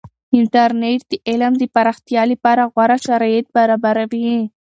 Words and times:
انټرنیټ 0.37 1.01
د 1.11 1.13
علم 1.29 1.53
د 1.57 1.63
پراختیا 1.75 2.21
لپاره 2.31 2.63
غوره 2.73 2.97
شرایط 3.07 3.45
برابروي. 3.55 4.39